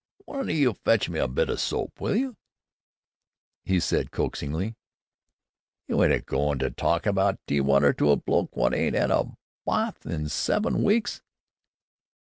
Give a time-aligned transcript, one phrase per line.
[0.25, 2.35] "One o' you fetch me a bit o' soap, will you?'"
[3.63, 4.73] he said coaxingly.
[5.87, 9.11] "You ain't a go'n' to talk about tea water to a bloke wot ain't 'ad
[9.11, 9.31] a
[9.63, 11.21] bawth in seven weeks?"